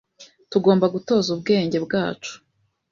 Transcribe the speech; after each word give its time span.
Tugomba 0.51 0.85
gutoza 0.93 1.29
ubwenge 1.35 1.77
bwacu, 1.85 2.33